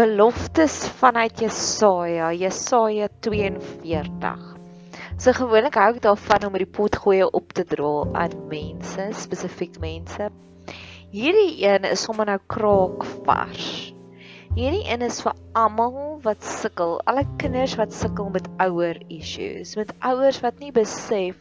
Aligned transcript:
Beloftes 0.00 0.88
vanuit 0.96 1.40
Jesaja, 1.40 2.32
Jesaja 2.32 3.08
42. 3.20 4.56
So 5.20 5.34
gewoonlik 5.36 5.76
hou 5.76 5.88
ek 5.92 5.98
daarvan 6.06 6.46
om 6.48 6.54
hierdie 6.56 6.72
pot 6.72 6.96
gooi 7.02 7.18
op 7.26 7.52
te 7.52 7.66
dra 7.68 7.90
aan 8.22 8.36
mense, 8.48 9.10
spesifiek 9.20 9.76
mense. 9.82 10.30
Hierdie 11.12 11.66
een 11.66 11.84
is 11.90 12.06
sommer 12.06 12.30
nou 12.30 12.38
kraak 12.48 13.04
vars. 13.26 13.66
Hierdie 14.56 14.86
een 14.88 15.04
is 15.04 15.20
vir 15.26 15.36
almal 15.52 16.16
wat 16.24 16.48
sukkel, 16.48 16.96
alle 17.04 17.26
kinders 17.42 17.76
wat 17.76 17.92
sukkel 17.92 18.32
met 18.32 18.48
ouer 18.64 19.02
issues, 19.12 19.76
met 19.76 19.92
ouers 20.00 20.40
wat 20.40 20.64
nie 20.64 20.72
besef 20.72 21.36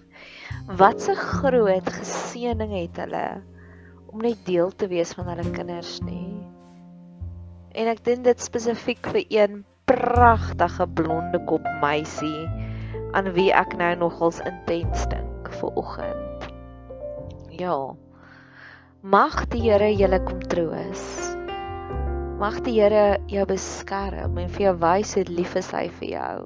wat 0.68 1.08
'n 1.08 1.16
groot 1.16 1.96
geseëning 2.02 2.76
het 2.76 3.06
hulle 3.06 3.28
om 4.12 4.20
net 4.20 4.44
deel 4.44 4.76
te 4.76 4.92
wees 4.92 5.16
van 5.16 5.32
hulle 5.32 5.48
kinders 5.56 6.02
nie 6.04 6.39
en 7.74 7.90
ek 7.92 8.02
dink 8.06 8.26
dit 8.26 8.42
spesifiek 8.42 9.12
vir 9.14 9.24
een 9.30 9.64
pragtige 9.90 10.88
blonde 10.98 11.42
kop 11.50 11.66
meisie 11.82 12.46
aan 13.18 13.32
wie 13.34 13.50
ek 13.54 13.76
nou 13.78 13.92
nogals 14.06 14.42
intens 14.46 15.06
dink 15.10 15.50
vir 15.60 15.82
oggend. 15.82 16.48
Ja. 17.60 17.96
Mag 19.02 19.46
die 19.54 19.64
Here 19.64 19.90
julle 19.96 20.20
kom 20.26 20.42
troos. 20.52 21.04
Mag 22.40 22.60
die 22.66 22.78
Here 22.78 23.20
jou 23.32 23.46
beskerm 23.50 24.38
en 24.38 24.50
vir 24.54 24.70
jou 24.70 24.76
wys 24.84 25.16
hoe 25.18 25.26
lief 25.30 25.56
hy 25.58 25.86
vir 26.00 26.10
jou. 26.10 26.40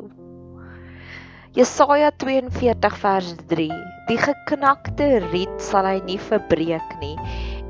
Jesaja 1.53 2.09
42 2.17 2.95
vers 2.97 3.33
3. 3.51 3.67
Die 4.09 4.17
geknakte 4.17 5.09
riet 5.29 5.59
sal 5.61 5.85
hy 5.85 5.99
nie 6.07 6.17
verbreek 6.17 6.95
nie 7.01 7.17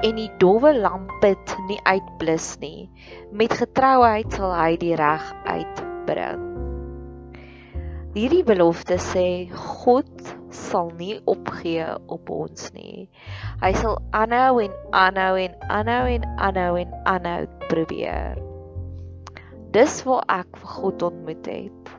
en 0.01 0.15
die 0.17 0.29
dowwe 0.41 0.73
lampet 0.77 1.55
nie 1.67 1.79
uitblus 1.85 2.55
nie. 2.63 2.89
Met 3.31 3.53
getrouheid 3.59 4.33
sal 4.33 4.55
hy 4.57 4.73
die 4.81 4.95
reg 4.99 5.29
uitbring. 5.45 6.49
Hierdie 8.13 8.43
belofte 8.45 8.99
sê 9.01 9.49
God 9.53 10.09
sal 10.53 10.91
nie 10.99 11.15
opgee 11.25 11.85
op 12.13 12.29
ons 12.29 12.67
nie. 12.75 13.07
Hy 13.63 13.71
sal 13.79 13.97
aanhou 14.13 14.61
en 14.61 14.75
aanhou 14.93 15.37
en 15.41 15.55
aanhou 15.73 16.03
en 16.11 16.27
aanhou 16.37 16.75
en 16.83 16.93
aanhou 17.09 17.47
probeer. 17.71 18.37
Dis 19.73 20.03
waar 20.05 20.21
ek 20.29 20.61
vir 20.61 20.73
God 20.75 21.07
ontmoet 21.09 21.49
het. 21.49 21.93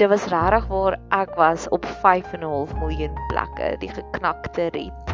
Dit 0.00 0.08
was 0.10 0.24
regtig 0.32 0.70
waar 0.72 0.96
ek 1.12 1.36
was 1.38 1.68
op 1.76 1.84
5.5 1.84 2.72
miljoen 2.80 3.20
plekke, 3.28 3.74
die 3.84 3.92
geknakte 3.92 4.70
riet. 4.72 5.13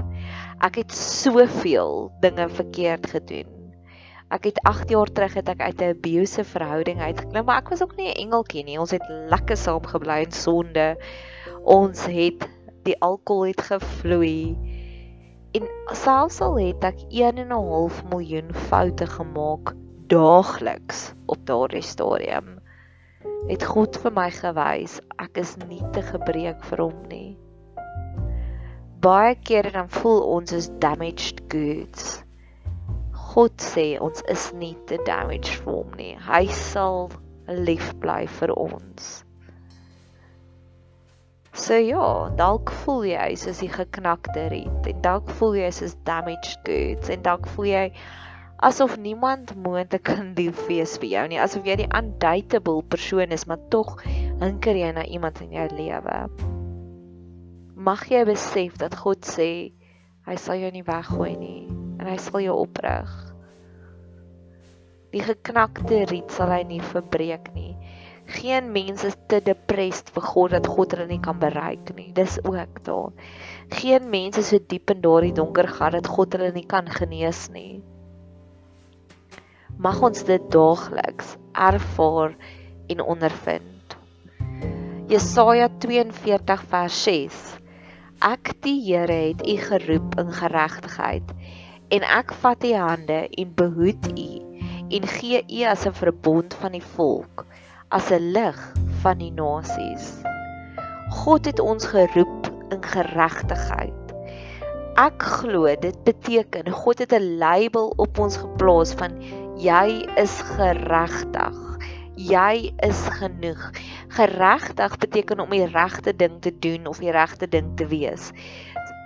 Ek 0.60 0.75
het 0.76 0.93
soveel 0.93 2.10
dinge 2.21 2.44
verkeerd 2.53 3.06
gedoen. 3.15 3.48
Ek 4.28 4.44
het 4.44 4.59
8 4.69 4.91
jaar 4.93 5.09
terug 5.09 5.38
het 5.38 5.48
ek 5.48 5.62
uit 5.65 5.81
'n 5.81 5.94
abusive 5.94 6.44
verhouding 6.50 7.00
uitgeklim, 7.00 7.44
maar 7.44 7.62
ek 7.62 7.72
was 7.72 7.82
ook 7.82 7.97
nie 7.97 8.10
'n 8.12 8.21
engeltjie 8.26 8.65
nie. 8.65 8.76
Ons 8.78 8.91
het 8.91 9.06
lekker 9.09 9.56
saam 9.56 9.87
gebly 9.87 10.19
in 10.26 10.32
sonde. 10.32 11.00
Ons 11.65 12.04
het 12.04 12.44
die 12.84 13.00
alkohol 13.00 13.47
het 13.47 13.60
gevloei. 13.60 14.56
En 15.56 15.65
selfs 15.97 16.41
al 16.41 16.59
het 16.59 16.84
ek 16.84 17.00
1.5 17.09 18.04
miljoen 18.12 18.54
foute 18.54 19.06
gemaak 19.06 19.75
daagliks 20.12 21.15
op 21.27 21.47
daardie 21.47 21.82
stadium, 21.82 22.60
het 23.48 23.65
God 23.65 23.97
vir 23.97 24.12
my 24.12 24.31
gewys 24.31 25.00
ek 25.16 25.37
is 25.37 25.56
nie 25.69 25.82
te 25.92 26.03
gebreek 26.03 26.65
vir 26.65 26.78
hom 26.84 27.06
nie 27.09 27.38
baie 29.00 29.34
kere 29.49 29.71
dan 29.72 29.88
voel 29.88 30.21
ons 30.37 30.53
is 30.53 30.69
damaged 30.78 31.41
goods. 31.49 32.21
God 33.33 33.62
sê 33.62 33.94
ons 34.03 34.22
is 34.28 34.50
nie 34.61 34.75
te 34.91 34.99
damaged 35.06 35.62
vir 35.62 35.72
hom 35.72 35.97
nie. 35.97 36.12
Hy 36.21 36.44
sal 36.53 37.09
lief 37.49 37.93
bly 38.03 38.25
vir 38.41 38.53
ons. 38.53 39.10
So 41.56 41.78
ja, 41.81 42.05
dalk 42.39 42.71
voel 42.84 43.09
jy 43.10 43.27
soos 43.41 43.62
die 43.65 43.71
geknakte 43.72 44.47
riet 44.53 44.87
en 44.93 45.00
dalk 45.05 45.33
voel 45.41 45.59
jy 45.62 45.72
soos 45.75 45.97
damaged 46.09 46.60
goods 46.69 47.10
en 47.10 47.25
dalk 47.27 47.49
voel 47.56 47.71
jy 47.72 47.84
asof 48.69 48.99
niemand 49.00 49.56
moontlik 49.65 50.05
kan 50.12 50.34
lief 50.37 50.60
wees 50.69 50.99
vir 51.00 51.15
jou 51.16 51.27
nie, 51.33 51.41
asof 51.41 51.66
jy 51.66 51.81
die 51.81 51.91
undateable 51.97 52.84
persoon 52.93 53.33
is, 53.33 53.49
maar 53.49 53.60
tog 53.72 53.97
hinker 54.05 54.77
jy 54.77 54.94
na 54.94 55.09
iemand 55.09 55.41
in 55.43 55.56
jou 55.56 55.69
lewe 55.75 56.22
mag 57.81 58.03
jy 58.13 58.27
besef 58.29 58.75
dat 58.77 58.93
God 59.01 59.25
sê 59.25 59.73
hy 60.29 60.35
sal 60.37 60.59
jou 60.61 60.69
nie 60.75 60.85
weggooi 60.85 61.33
nie 61.41 61.63
en 61.97 62.09
hy 62.11 62.17
sal 62.21 62.43
jou 62.45 62.59
oprig. 62.61 63.09
Die 65.15 65.23
geknakte 65.25 66.03
riet 66.11 66.35
sal 66.35 66.53
hy 66.53 66.61
nie 66.69 66.83
verbreek 66.85 67.49
nie. 67.54 67.72
Geen 68.31 68.69
mens 68.75 69.07
is 69.09 69.16
te 69.33 69.41
depressed 69.43 70.13
vir 70.13 70.27
God 70.28 70.53
dat 70.59 70.69
God 70.69 70.93
hulle 70.93 71.07
nie 71.09 71.22
kan 71.25 71.41
bereik 71.41 71.95
nie. 71.97 72.10
Dis 72.15 72.37
ook 72.45 72.83
daar. 72.84 73.16
Geen 73.72 74.10
mens 74.13 74.37
is 74.39 74.53
so 74.53 74.60
diep 74.60 74.93
in 74.93 75.01
daardie 75.01 75.33
donker 75.34 75.71
gat 75.78 75.97
dat 75.97 76.10
God 76.19 76.37
hulle 76.37 76.53
nie 76.53 76.66
kan 76.69 76.87
genees 76.87 77.47
nie. 77.54 77.81
Mag 79.81 80.03
ons 80.04 80.27
dit 80.28 80.53
daagliks 80.53 81.33
ervaar 81.57 82.37
en 82.93 83.03
ondervind. 83.16 83.97
Jesaja 85.10 85.72
42 85.83 86.69
vers 86.71 87.03
6 87.09 87.41
Ek 88.21 88.51
die 88.61 88.77
Here 88.84 89.15
het 89.33 89.47
u 89.49 89.55
geroep 89.57 90.19
in 90.21 90.28
geregtigheid 90.37 91.31
en 91.89 92.03
ek 92.05 92.34
vat 92.43 92.65
u 92.69 92.72
hande 92.77 93.21
en 93.33 93.55
behoed 93.57 94.09
u 94.13 94.27
en 94.93 95.07
gee 95.13 95.41
u 95.41 95.63
as 95.71 95.87
'n 95.89 95.97
verbond 95.97 96.53
van 96.61 96.77
die 96.77 96.84
volk 96.84 97.47
as 97.89 98.11
'n 98.13 98.28
lig 98.37 98.59
van 99.01 99.25
die 99.25 99.31
nasies. 99.33 100.21
God 101.22 101.49
het 101.49 101.65
ons 101.65 101.87
geroep 101.87 102.53
in 102.69 102.83
geregtigheid. 102.83 104.13
Ek 105.01 105.23
glo 105.23 105.73
dit 105.81 106.05
beteken 106.05 106.69
God 106.71 106.99
het 106.99 107.16
'n 107.16 107.39
label 107.41 107.93
op 107.97 108.19
ons 108.19 108.37
geplaas 108.37 108.93
van 108.93 109.16
jy 109.57 110.05
is 110.21 110.37
geregtig. 110.45 111.57
Jy 112.16 112.75
is 112.84 113.01
genoeg. 113.16 113.71
Geregtig 114.10 114.97
beteken 114.98 115.41
om 115.41 115.53
die 115.54 115.66
regte 115.71 116.16
ding 116.16 116.41
te 116.42 116.51
doen 116.59 116.86
of 116.91 116.98
die 116.98 117.12
regte 117.15 117.48
ding 117.48 117.77
te 117.78 117.86
wees. 117.86 118.33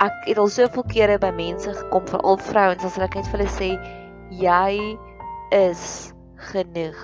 Ek 0.02 0.14
het 0.28 0.38
al 0.40 0.48
soveel 0.52 0.86
kere 0.90 1.18
by 1.20 1.30
mense 1.36 1.70
gekom, 1.76 2.06
veral 2.08 2.38
vrouens, 2.40 2.84
as 2.84 2.96
hulle 2.96 3.10
net 3.14 3.28
vir 3.30 3.42
hulle 3.42 3.52
sê 3.52 3.70
jy 4.40 4.96
is 5.54 5.84
genoeg. 6.50 7.02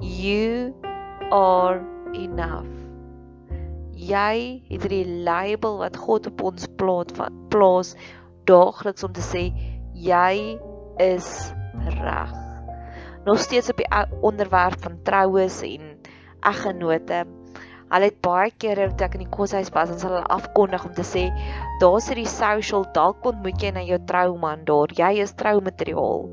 You 0.00 0.72
are 1.30 1.82
enough. 2.14 2.70
Jy 4.00 4.62
het 4.70 4.86
die 4.88 5.04
label 5.26 5.76
wat 5.82 5.98
God 6.00 6.30
op 6.30 6.42
ons 6.52 6.70
plaas 6.80 7.12
van 7.18 7.36
plaas 7.52 7.92
daagliks 8.48 9.04
om 9.04 9.12
te 9.12 9.24
sê 9.24 9.48
jy 9.92 10.56
is 11.02 11.28
reg. 12.00 12.32
Nog 13.26 13.38
steeds 13.38 13.68
op 13.70 13.82
die 13.82 13.90
onderwerp 14.24 14.80
van 14.80 15.02
troues 15.04 15.60
en 15.66 15.89
eggenote. 16.46 17.24
Hulle 17.90 18.06
het 18.06 18.20
baie 18.22 18.50
kere 18.62 18.86
toe 18.94 19.06
ek 19.08 19.16
in 19.18 19.24
die 19.24 19.32
koshuis 19.34 19.72
was, 19.74 19.90
ons 19.90 20.04
hulle 20.06 20.20
afkondig 20.30 20.84
om 20.86 20.92
te 20.94 21.06
sê 21.06 21.24
daar's 21.82 22.06
hierdie 22.10 22.28
social 22.30 22.84
dalk 22.94 23.24
ontmoet 23.26 23.64
jy 23.64 23.72
na 23.74 23.82
jou 23.82 23.98
trouman 24.06 24.62
daar. 24.68 24.92
Jy 24.94 25.24
is 25.24 25.34
troumateriaal. 25.40 26.28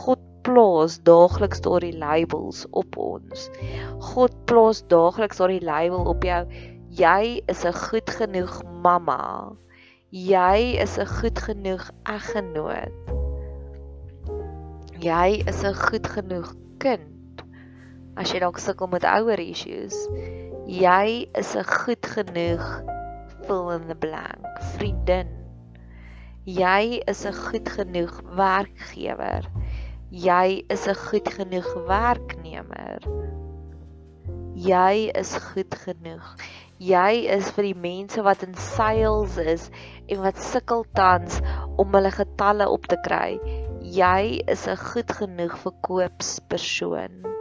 God 0.00 0.24
plaas 0.48 0.96
daagliks 1.06 1.62
daardie 1.62 1.94
labels 1.98 2.64
op 2.80 2.98
ons. 2.98 3.46
God 4.10 4.34
plaas 4.50 4.82
daagliks 4.90 5.38
daardie 5.38 5.62
label 5.62 6.08
op 6.10 6.26
jou. 6.26 6.42
Jy 6.98 7.42
is 7.46 7.64
'n 7.64 7.78
goed 7.84 8.10
genoeg 8.10 8.62
mamma. 8.82 9.54
Jy 10.10 10.80
is 10.82 10.98
'n 10.98 11.06
goed 11.06 11.38
genoeg 11.38 11.90
eggenoot. 12.16 12.92
Jy 14.98 15.42
is 15.46 15.62
'n 15.62 15.74
goed 15.74 16.06
genoeg 16.06 16.54
kind. 16.78 17.17
As 18.18 18.32
jy 18.34 18.40
dalk 18.42 18.58
sukkel 18.58 18.88
met 18.90 19.04
ouer 19.06 19.38
issues, 19.38 19.94
jy 20.66 21.28
is 21.38 21.54
'n 21.54 21.62
goed 21.62 22.06
genoeg 22.14 22.64
fill 23.46 23.70
in 23.70 23.86
the 23.86 23.94
blank 23.94 24.58
vriendin. 24.74 25.30
Jy 26.44 26.98
is 27.06 27.22
'n 27.24 27.32
goed 27.32 27.68
genoeg 27.68 28.18
werkgewer. 28.34 29.46
Jy 30.10 30.64
is 30.66 30.88
'n 30.88 30.98
goed 30.98 31.28
genoeg 31.28 31.70
werknemer. 31.86 33.06
Jy 34.66 35.12
is 35.14 35.36
goed 35.54 35.74
genoeg. 35.86 36.34
Jy 36.78 37.30
is 37.38 37.50
vir 37.54 37.70
die 37.70 37.80
mense 37.86 38.22
wat 38.22 38.42
in 38.42 38.54
sales 38.54 39.38
is 39.38 39.70
en 40.08 40.22
wat 40.26 40.42
sukkel 40.42 40.84
tans 40.92 41.38
om 41.76 41.94
hulle 41.94 42.10
getalle 42.10 42.66
op 42.68 42.90
te 42.90 42.98
kry. 43.06 43.38
Jy 43.80 44.42
is 44.46 44.66
'n 44.66 44.76
goed 44.90 45.12
genoeg 45.22 45.58
verkoopspersoon. 45.62 47.37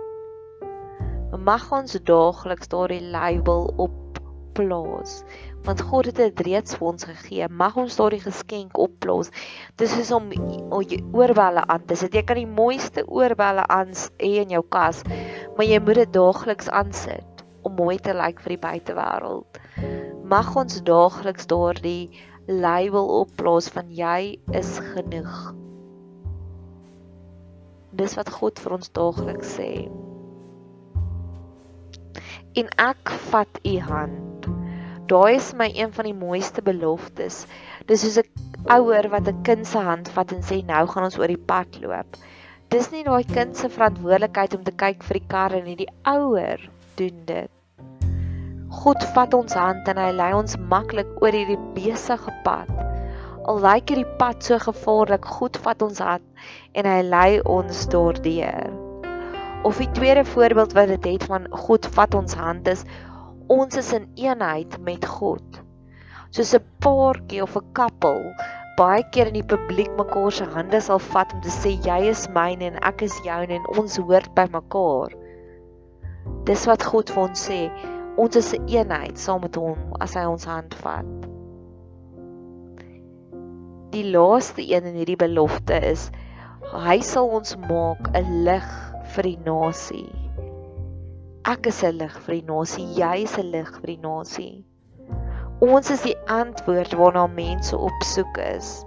Mag 1.36 1.66
ons 1.76 1.98
daagliks 2.08 2.70
daardie 2.72 3.04
label 3.12 3.74
op 3.76 4.20
plaas 4.56 5.24
want 5.68 5.82
God 5.84 6.08
het 6.08 6.16
dit 6.16 6.40
reeds 6.48 6.78
vir 6.80 6.88
ons 6.88 7.04
gegee. 7.04 7.48
Mag 7.52 7.76
ons 7.76 7.98
daardie 8.00 8.22
geskenk 8.24 8.78
oplos. 8.80 9.28
Dis 9.76 9.98
is 10.00 10.14
om 10.16 10.30
oorbelle 11.12 11.66
aan 11.68 11.84
te 11.90 11.98
sit. 12.00 12.16
Jy 12.16 12.24
kan 12.24 12.40
die 12.40 12.48
mooiste 12.48 13.04
oorbelle 13.04 13.66
aan 13.68 13.92
hê 14.22 14.32
in 14.46 14.56
jou 14.56 14.64
kas, 14.64 15.04
maar 15.58 15.68
jy 15.68 15.82
moet 15.84 16.00
dit 16.06 16.16
daagliks 16.16 16.72
aansit 16.72 17.44
om 17.68 17.76
mooi 17.76 17.98
te 18.00 18.16
lyk 18.16 18.40
vir 18.46 18.56
die 18.56 18.62
buitewêreld. 18.64 19.60
Mag 20.24 20.56
ons 20.56 20.80
daagliks 20.88 21.52
daardie 21.52 22.16
label 22.48 23.12
oplos 23.20 23.68
van 23.76 23.92
jy 23.92 24.38
is 24.56 24.78
genoeg. 24.94 25.38
Dis 27.92 28.16
wat 28.16 28.32
God 28.32 28.64
vir 28.64 28.80
ons 28.80 28.94
daagliks 28.96 29.58
sê. 29.60 29.72
En 32.58 32.70
ek 32.82 33.12
vat 33.30 33.60
u 33.64 33.76
hand 33.86 34.28
daai 35.08 35.36
is 35.38 35.54
my 35.56 35.68
een 35.72 35.92
van 35.96 36.08
die 36.10 36.16
mooiste 36.16 36.62
beloftes. 36.62 37.46
Dis 37.88 38.02
soos 38.04 38.18
'n 38.20 38.72
ouer 38.76 39.08
wat 39.14 39.28
'n 39.32 39.44
kind 39.50 39.68
se 39.68 39.80
hand 39.90 40.10
vat 40.16 40.32
en 40.36 40.42
sê 40.48 40.58
nou 40.72 40.88
gaan 40.88 41.06
ons 41.08 41.18
oor 41.20 41.32
die 41.32 41.46
pad 41.52 41.78
loop. 41.82 42.18
Dis 42.70 42.90
nie 42.92 43.04
daai 43.04 43.24
kind 43.24 43.56
se 43.58 43.70
verantwoordelikheid 43.70 44.56
om 44.58 44.64
te 44.64 44.74
kyk 44.84 45.04
vir 45.04 45.20
die 45.20 45.28
kar 45.34 45.56
nie, 45.68 45.76
die 45.76 45.94
ouer 46.04 46.60
doen 46.96 47.22
dit. 47.26 47.52
God 48.82 49.04
vat 49.14 49.34
ons 49.34 49.54
hand 49.54 49.88
en 49.88 49.98
hy 49.98 50.12
lei 50.12 50.34
ons 50.34 50.58
maklik 50.58 51.22
oor 51.22 51.32
hierdie 51.32 51.62
besige 51.78 52.34
pad. 52.44 52.74
Al 53.46 53.62
lyk 53.68 53.90
hierdie 53.90 54.18
pad 54.18 54.44
so 54.44 54.60
gevaarlik, 54.60 55.26
God 55.26 55.58
vat 55.58 55.82
ons 55.82 56.00
hand 56.00 56.28
en 56.74 56.86
hy 56.86 57.02
lei 57.02 57.40
ons 57.46 57.88
daardeur. 57.88 58.87
Of 59.68 59.82
die 59.84 59.92
tweede 59.92 60.24
voorbeeld 60.26 60.74
wat 60.78 60.88
dit 60.88 61.06
het 61.06 61.24
van 61.28 61.48
God 61.52 61.86
vat 61.92 62.14
ons 62.16 62.34
hand 62.40 62.68
is 62.72 62.86
ons 63.52 63.76
is 63.76 63.90
in 63.96 64.06
eenheid 64.16 64.78
met 64.80 65.04
God. 65.06 65.60
Soos 66.32 66.54
'n 66.56 66.64
paartjie 66.80 67.42
of 67.44 67.58
'n 67.60 67.68
koppel 67.76 68.22
baie 68.78 69.04
keer 69.12 69.28
in 69.28 69.40
die 69.40 69.50
publiek 69.56 69.92
mekaar 69.98 70.32
se 70.32 70.46
hande 70.54 70.80
sal 70.86 71.00
vat 71.00 71.34
om 71.34 71.42
te 71.42 71.52
sê 71.52 71.74
jy 71.88 72.00
is 72.14 72.28
myne 72.30 72.70
en 72.70 72.80
ek 72.92 73.02
is 73.02 73.20
joune 73.26 73.58
en 73.58 73.68
ons 73.82 73.98
hoort 73.98 74.32
by 74.40 74.48
mekaar. 74.56 75.16
Dis 76.46 76.66
wat 76.70 76.84
God 76.84 77.10
vir 77.10 77.24
ons 77.24 77.46
sê. 77.50 77.62
Ons 78.16 78.36
is 78.36 78.54
'n 78.54 78.68
eenheid 78.70 79.20
saam 79.20 79.42
met 79.42 79.56
hom 79.56 79.78
as 80.00 80.14
hy 80.14 80.26
ons 80.26 80.46
hand 80.46 80.74
vat. 80.76 81.12
Die 83.92 84.08
laaste 84.16 84.62
een 84.62 84.86
in 84.86 84.96
hierdie 84.96 85.20
belofte 85.28 85.76
is 85.92 86.12
hy 86.72 87.00
sal 87.02 87.28
ons 87.28 87.58
maak 87.68 88.16
'n 88.16 88.44
lig 88.44 88.87
vir 89.16 89.30
die 89.32 89.40
nasie. 89.46 90.10
Ek 91.48 91.68
is 91.72 91.84
'n 91.84 91.98
lig 91.98 92.16
vir 92.26 92.36
die 92.36 92.48
nasie, 92.48 92.88
jy 92.98 93.16
is 93.24 93.38
'n 93.38 93.52
lig 93.52 93.70
vir 93.80 93.90
die 93.94 94.02
nasie. 94.04 94.66
Ons 95.64 95.90
is 95.90 96.04
die 96.06 96.18
antwoord 96.30 96.92
waarna 96.94 97.28
mense 97.28 97.78
op 97.78 98.04
soek 98.06 98.38
is. 98.38 98.86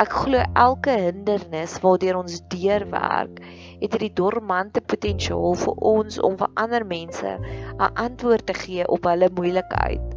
Ek 0.00 0.12
glo 0.12 0.40
elke 0.54 0.94
hindernis 1.00 1.74
waardeur 1.82 2.18
ons 2.22 2.40
deurwerk, 2.52 3.42
het 3.82 3.92
hierdie 3.96 4.14
dormante 4.20 4.80
potensiaal 4.80 5.56
vir 5.60 5.74
ons 5.92 6.18
om 6.28 6.38
vir 6.40 6.50
ander 6.62 6.84
mense 6.84 7.32
'n 7.36 7.90
antwoord 8.06 8.46
te 8.46 8.54
gee 8.54 8.88
op 8.88 9.04
hulle 9.10 9.28
moeilikheid. 9.40 10.16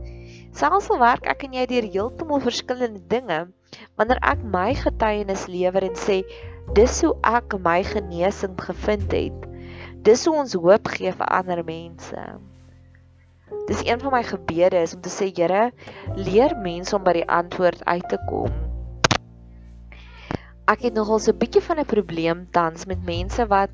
Selfs 0.60 0.90
al 0.90 1.00
werk 1.00 1.28
ek 1.32 1.44
en 1.48 1.54
jy 1.54 1.66
deur 1.70 1.88
heeltemal 1.94 2.42
verskillende 2.44 3.02
dinge, 3.12 3.40
wanneer 3.98 4.20
ek 4.32 4.42
my 4.56 4.74
getuienis 4.76 5.48
lewer 5.48 5.84
en 5.84 5.96
sê 5.96 6.24
dis 6.76 7.02
hoe 7.02 7.16
ek 7.24 7.58
my 7.64 7.84
genesing 7.84 8.58
gevind 8.62 9.12
het, 9.12 9.50
Dis 10.00 10.24
hoe 10.26 10.38
ons 10.40 10.54
hoop 10.56 10.88
gee 10.96 11.12
vir 11.12 11.32
ander 11.36 11.60
mense. 11.68 12.22
Dis 13.68 13.82
een 13.84 14.00
van 14.00 14.14
my 14.14 14.22
gebede 14.24 14.80
is 14.80 14.94
om 14.96 15.02
te 15.04 15.12
sê 15.12 15.28
Here, 15.36 15.72
leer 16.16 16.56
mense 16.64 16.96
om 16.96 17.04
by 17.04 17.18
die 17.18 17.26
antwoord 17.28 17.84
uit 17.84 18.06
te 18.08 18.20
kom. 18.30 18.54
Ek 20.72 20.86
het 20.86 20.96
nogal 20.96 21.20
so 21.20 21.34
'n 21.34 21.42
bietjie 21.42 21.64
van 21.66 21.82
'n 21.84 21.92
probleem 21.96 22.48
tans 22.56 22.86
met 22.86 23.04
mense 23.04 23.46
wat 23.52 23.70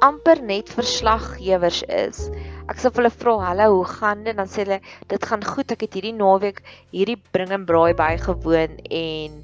amper 0.00 0.40
net 0.40 0.72
verslaggewers 0.72 1.82
is. 1.82 2.30
Ek 2.68 2.78
sê 2.78 2.88
vir 2.88 3.02
hulle 3.02 3.10
vra, 3.10 3.36
"Hallo, 3.44 3.76
hoe 3.76 3.84
gaan 3.84 4.24
dit?" 4.24 4.36
Dan 4.36 4.48
sê 4.48 4.64
hulle, 4.64 4.80
"Dit 5.08 5.26
gaan 5.26 5.44
goed. 5.44 5.70
Ek 5.72 5.80
het 5.80 5.94
hierdie 5.94 6.16
naweek 6.16 6.62
hierdie 6.92 7.20
bring 7.30 7.50
en 7.50 7.66
braai 7.66 7.94
bygewoon 7.94 8.78
en 8.88 9.42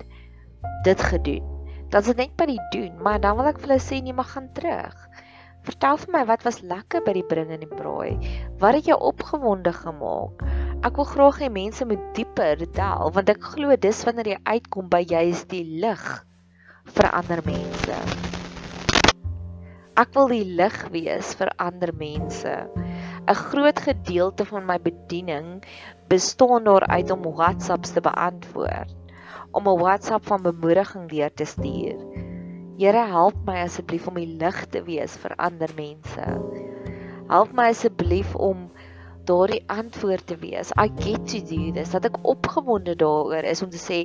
dit 0.84 1.00
gedoen." 1.02 1.57
Dan 1.88 2.00
is 2.00 2.10
dit 2.12 2.16
net 2.16 2.36
by 2.36 2.46
die 2.50 2.60
doen, 2.72 2.98
maar 3.02 3.20
dan 3.20 3.36
wil 3.36 3.48
ek 3.48 3.60
vir 3.62 3.68
hulle 3.68 3.80
sê, 3.80 4.02
"Nee, 4.02 4.12
maar 4.12 4.28
gaan 4.28 4.52
terug." 4.52 5.08
Vertel 5.68 5.98
vir 6.00 6.12
my 6.12 6.24
wat 6.28 6.44
was 6.46 6.62
lekker 6.62 7.02
by 7.04 7.12
die 7.12 7.26
bring 7.28 7.50
en 7.50 7.60
die 7.60 7.68
braai? 7.68 8.16
Wat 8.60 8.74
het 8.74 8.86
jou 8.86 8.98
opgewonde 9.10 9.72
gemaak? 9.72 10.44
Ek 10.86 10.96
wil 10.96 11.04
graag 11.04 11.40
hê 11.42 11.48
mense 11.50 11.84
moet 11.84 12.04
dieper 12.14 12.62
tel 12.72 13.10
want 13.12 13.28
ek 13.28 13.42
glo 13.42 13.76
dis 13.76 14.04
wanneer 14.06 14.30
jy 14.32 14.38
uitkom 14.46 14.88
by 14.88 15.02
jy 15.02 15.24
is 15.32 15.44
die 15.50 15.64
lig 15.82 16.04
vir 16.96 17.10
ander 17.10 17.42
mense. 17.44 17.98
Ek 19.98 20.14
wil 20.14 20.30
die 20.30 20.44
lig 20.60 20.76
wees 20.94 21.34
vir 21.34 21.50
ander 21.58 21.92
mense. 21.92 22.54
'n 23.28 23.34
Groot 23.34 23.80
gedeelte 23.82 24.46
van 24.48 24.64
my 24.64 24.78
bediening 24.78 25.64
bestaan 26.08 26.64
daaruit 26.64 27.10
om 27.10 27.26
WhatsApps 27.26 27.92
te 27.92 28.00
beantwoord, 28.00 28.94
om 29.58 29.68
'n 29.68 29.82
WhatsApp 29.82 30.30
van 30.30 30.46
bemoediging 30.46 31.10
deur 31.10 31.34
te 31.34 31.44
stuur 31.44 32.26
Here 32.78 33.00
help 33.10 33.38
my 33.42 33.56
asseblief 33.64 34.04
om 34.06 34.18
die 34.20 34.36
lig 34.38 34.58
te 34.70 34.84
wees 34.86 35.16
vir 35.18 35.32
ander 35.42 35.72
mense. 35.74 36.26
Help 37.26 37.50
my 37.58 37.64
asseblief 37.72 38.36
om 38.38 38.68
daardie 39.26 39.64
antwoord 39.74 40.28
te 40.30 40.36
wees. 40.38 40.70
I 40.78 40.86
get 41.00 41.26
to 41.32 41.40
do 41.42 41.72
this. 41.74 41.90
Dat 41.90 42.06
ek 42.06 42.20
opgewonde 42.22 42.94
daaroor 43.00 43.48
is 43.50 43.64
om 43.66 43.72
te 43.74 43.82
sê 43.82 43.98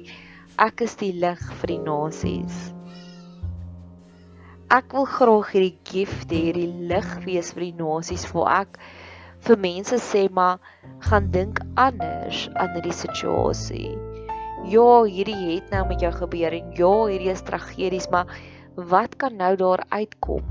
ek 0.57 0.81
is 0.88 0.98
die 0.98 1.12
lig 1.22 1.43
vir 1.60 1.74
die 1.75 1.83
nasies. 1.86 2.57
Ek 4.74 4.89
wil 4.98 5.05
graag 5.19 5.53
hierdie 5.53 5.77
gift, 5.86 6.33
hierdie 6.33 6.72
lig 6.89 7.13
wees 7.27 7.53
vir 7.53 7.67
die 7.67 7.77
nasies 7.77 8.25
vir 8.31 8.50
ek 8.55 8.81
vir 9.45 9.62
mense 9.69 10.01
sê 10.01 10.25
maar 10.33 10.57
gaan 11.12 11.29
dink 11.29 11.62
anders 11.77 12.48
aan 12.57 12.74
hierdie 12.74 12.98
situasie. 13.05 13.93
Ja, 14.63 15.03
hierdie 15.03 15.55
het 15.58 15.72
nou 15.74 15.82
met 15.89 16.00
jou 16.00 16.12
gebeur 16.15 16.53
en 16.55 16.70
ja, 16.77 16.91
hierdie 17.10 17.34
is 17.34 17.43
tragies, 17.43 18.08
maar 18.12 18.29
wat 18.75 19.17
kan 19.20 19.36
nou 19.36 19.55
daar 19.60 19.84
uitkom? 19.91 20.46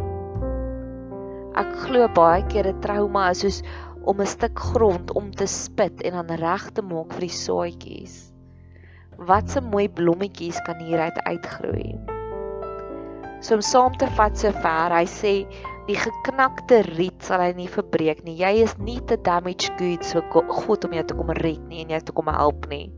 Ek 1.57 1.73
glo 1.87 2.09
baie 2.13 2.45
keer 2.53 2.69
'n 2.69 2.81
trauma 2.85 3.31
is 3.31 3.41
soos 3.41 3.63
om 4.05 4.21
'n 4.21 4.27
stuk 4.27 4.59
grond 4.59 5.15
om 5.17 5.31
te 5.33 5.47
spit 5.47 6.03
en 6.03 6.13
dan 6.13 6.37
reg 6.37 6.71
te 6.77 6.83
maak 6.83 7.13
vir 7.13 7.25
die 7.29 7.39
saadjies. 7.41 8.33
Wat 9.17 9.57
'n 9.57 9.71
mooi 9.73 9.89
blommetjies 9.89 10.61
kan 10.61 10.77
hieruit 10.77 11.19
uitgroei. 11.25 11.97
So 13.41 13.55
om 13.55 13.61
saam 13.61 13.97
te 13.97 14.07
vat 14.07 14.39
so 14.39 14.53
ver, 14.53 14.93
hy 14.93 15.07
sê 15.07 15.47
die 15.87 15.97
geknakte 15.97 16.83
riet 16.83 17.23
sal 17.23 17.41
hy 17.41 17.53
nie 17.53 17.69
verbreek 17.69 18.25
nie. 18.25 18.37
Jy 18.37 18.63
is 18.63 18.79
nie 18.79 19.01
te 19.01 19.17
damaged 19.17 19.73
goods 19.79 20.13
vir 20.13 20.23
God 20.49 20.85
om 20.85 20.93
jou 20.93 21.05
te 21.05 21.15
kom 21.15 21.31
red 21.31 21.65
nie 21.69 21.81
en 21.83 21.89
jou 21.89 22.01
te 22.01 22.13
kom 22.13 22.27
help 22.27 22.69
nie. 22.69 22.93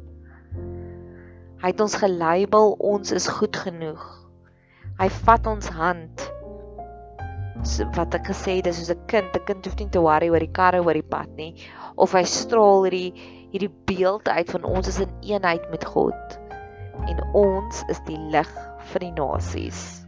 Hy 1.64 1.70
het 1.72 1.80
ons 1.80 1.94
gelabel, 1.96 2.74
ons 2.76 3.08
is 3.16 3.24
goed 3.32 3.56
genoeg. 3.56 4.02
Hy 4.98 5.06
vat 5.24 5.46
ons 5.48 5.70
hand 5.72 6.26
so, 7.64 7.86
wat 7.96 8.12
ek 8.18 8.28
gesê 8.28 8.58
het, 8.58 8.66
dis 8.68 8.82
soos 8.82 8.92
'n 8.92 9.06
kind, 9.08 9.32
'n 9.32 9.44
kind 9.48 9.64
hoef 9.64 9.78
nie 9.80 9.88
te 9.88 10.02
worry 10.04 10.28
oor 10.28 10.44
die 10.44 10.52
karre 10.52 10.84
oor 10.84 10.92
die 10.92 11.08
pad 11.16 11.32
nie 11.40 11.54
of 11.96 12.12
hy 12.12 12.22
straal 12.28 12.84
hierdie 12.84 13.16
hierdie 13.54 13.72
beeld 13.88 14.28
uit 14.28 14.50
van 14.50 14.64
ons 14.64 14.88
is 14.92 15.00
in 15.00 15.16
eenheid 15.22 15.64
met 15.70 15.84
God 15.84 16.38
en 17.08 17.24
ons 17.32 17.84
is 17.88 18.00
die 18.06 18.18
lig 18.18 18.50
vir 18.92 19.00
die 19.00 19.14
nasies. 19.16 20.03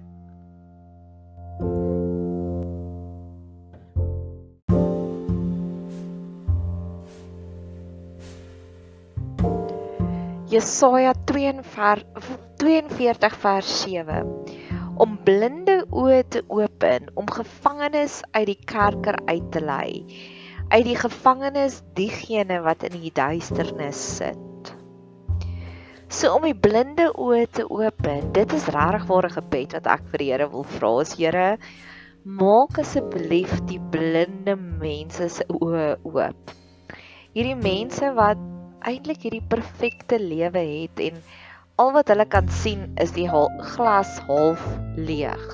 Jesaja 10.56 11.12
42 11.28 13.34
vers 13.42 13.70
7 13.82 14.22
om 14.96 15.18
blinde 15.26 15.74
oë 15.92 16.22
te 16.32 16.40
open, 16.48 17.10
om 17.20 17.26
gevangenes 17.28 18.22
uit 18.30 18.46
die 18.48 18.56
kerker 18.64 19.18
uit 19.28 19.50
te 19.52 19.60
lei, 19.60 20.08
uit 20.70 20.86
die 20.86 20.96
gevangenes 20.96 21.82
diegene 21.98 22.62
wat 22.64 22.86
in 22.88 22.96
die 23.02 23.12
duisternis 23.12 24.00
sit. 24.14 24.72
So 26.08 26.32
om 26.38 26.48
die 26.48 26.56
blinde 26.56 27.10
oë 27.12 27.44
te 27.60 27.68
open, 27.68 28.32
dit 28.32 28.56
is 28.56 28.72
regtig 28.72 29.04
waar 29.12 29.28
'n 29.28 29.36
gebed 29.36 29.76
wat 29.76 29.92
ek 29.98 30.08
vir 30.08 30.24
die 30.24 30.32
Here 30.32 30.48
wil 30.56 30.64
vra, 30.64 30.96
is 31.04 31.12
Here, 31.20 31.60
maak 32.24 32.80
asseblief 32.80 33.52
die 33.68 33.82
blinde 33.92 34.56
mense 34.56 35.28
se 35.28 35.44
oë 35.60 36.00
oop. 36.00 36.40
Hierdie 37.36 37.60
mense 37.60 38.16
wat 38.16 38.55
eintlik 38.86 39.24
hierdie 39.26 39.42
perfekte 39.50 40.18
lewe 40.22 40.62
het 40.62 41.00
en 41.02 41.18
al 41.82 41.90
wat 41.96 42.10
hulle 42.12 42.26
kan 42.30 42.46
sien 42.54 42.84
is 43.02 43.12
die 43.16 43.26
glas 43.72 44.12
half 44.28 44.62
leeg. 44.94 45.46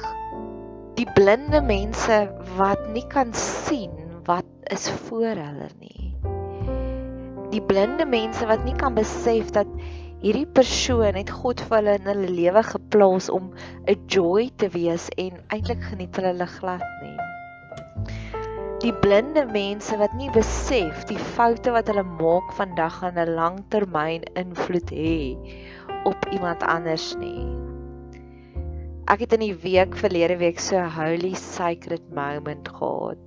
Die 0.98 1.08
blinde 1.16 1.62
mense 1.64 2.18
wat 2.58 2.84
nie 2.92 3.06
kan 3.14 3.32
sien 3.32 3.96
wat 4.28 4.48
is 4.74 4.90
voor 5.08 5.32
hulle 5.32 5.70
nie. 5.80 6.12
Die 7.52 7.64
blinde 7.64 8.04
mense 8.08 8.46
wat 8.48 8.64
nie 8.68 8.76
kan 8.76 8.94
besef 9.00 9.50
dat 9.56 9.68
hierdie 10.22 10.46
persoon 10.46 11.16
het 11.16 11.32
God 11.32 11.64
vir 11.64 11.80
hulle 11.80 11.98
in 11.98 12.08
hulle 12.12 12.30
lewe 12.36 12.62
geplaas 12.68 13.32
om 13.32 13.50
'n 13.88 14.08
joy 14.12 14.50
te 14.56 14.68
wees 14.76 15.08
en 15.16 15.40
eintlik 15.48 15.82
geniet 15.88 16.20
hulle 16.20 16.34
hulle 16.36 16.52
glad 16.60 16.88
nie. 17.00 17.31
Die 18.82 18.90
blinde 18.90 19.44
mense 19.46 19.94
wat 19.94 20.14
nie 20.18 20.26
besef 20.34 21.04
die 21.06 21.18
foute 21.36 21.70
wat 21.70 21.86
hulle 21.86 22.02
maak 22.02 22.48
vandag 22.56 22.96
gaan 22.98 23.18
'n 23.22 23.34
langtermyn 23.36 24.24
invloed 24.40 24.88
hê 24.90 25.38
op 26.10 26.24
iemand 26.34 26.64
anders 26.66 27.04
nie. 27.20 27.46
Ek 29.06 29.22
het 29.22 29.36
in 29.38 29.44
die 29.44 29.54
week 29.54 29.94
verlede 29.94 30.36
week 30.40 30.58
so 30.58 30.80
'n 30.80 30.90
holy 30.96 31.30
sacred 31.38 32.02
moment 32.10 32.68
gehad. 32.68 33.20